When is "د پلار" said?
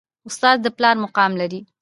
0.65-0.95